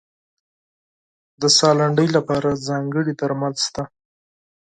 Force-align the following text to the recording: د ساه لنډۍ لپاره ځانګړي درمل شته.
د 1.41 1.43
ساه 1.57 1.75
لنډۍ 1.79 2.07
لپاره 2.17 2.59
ځانګړي 2.67 3.13
درمل 3.21 3.53
شته. 3.65 3.83